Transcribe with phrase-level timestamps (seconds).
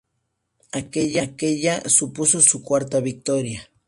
[0.71, 3.69] Aquella supuso su cuarta victoria.